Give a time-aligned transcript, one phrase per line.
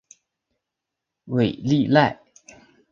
[1.25, 2.17] 韦利内。